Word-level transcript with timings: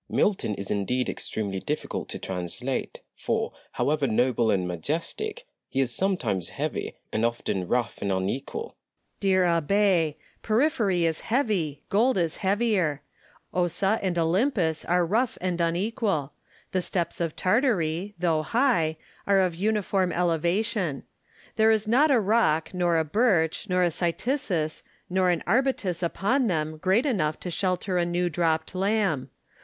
Delille. 0.09 0.15
Milton 0.17 0.55
is 0.55 0.71
indeed 0.71 1.09
extremely 1.09 1.59
difficult 1.59 2.09
to 2.09 2.17
translate; 2.17 3.01
for, 3.15 3.53
however 3.73 4.07
noble 4.07 4.49
and 4.49 4.67
majestic, 4.67 5.45
he 5.69 5.79
is 5.79 5.93
sometimes 5.93 6.49
heavy, 6.49 6.95
and 7.13 7.23
often 7.23 7.67
rough 7.67 8.01
and 8.01 8.11
unequal. 8.11 8.63
Landor. 8.63 8.75
Dear 9.19 9.43
Abb6! 9.43 10.15
porphyry 10.41 11.05
is 11.05 11.19
heavy, 11.19 11.83
gold 11.89 12.17
is 12.17 12.37
heavier; 12.37 13.03
Ossa 13.53 13.99
and 14.01 14.15
Olmypus 14.17 14.83
are 14.89 15.05
rough 15.05 15.37
and 15.39 15.61
unequal; 15.61 16.33
the 16.71 16.81
steppes 16.81 17.21
of 17.21 17.35
Tartary, 17.35 18.15
though 18.17 18.41
high, 18.41 18.97
are 19.27 19.39
of 19.39 19.53
uniform 19.53 20.11
elevation: 20.11 21.03
there 21.57 21.69
is 21.69 21.87
not 21.87 22.09
a 22.09 22.19
rock, 22.19 22.73
nor 22.73 22.97
a 22.97 23.05
birch, 23.05 23.69
nor 23.69 23.83
a 23.83 23.91
cytisus, 23.91 24.81
nor 25.11 25.29
an 25.29 25.43
arbutus 25.45 26.01
upon 26.01 26.47
them 26.47 26.77
great 26.77 27.05
enough 27.05 27.39
to 27.41 27.51
shelter 27.51 27.99
a 27.99 28.03
new 28.07 28.29
dropped 28.31 28.73
lamb. 28.73 29.29